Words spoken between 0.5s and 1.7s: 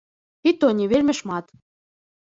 І то не вельмі шмат.